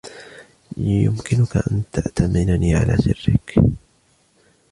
[0.77, 3.59] يمكنك أن تأتمنني على سرك